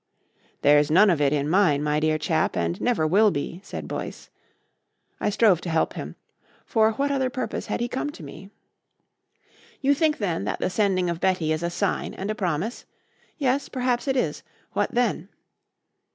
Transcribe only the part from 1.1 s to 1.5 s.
of it in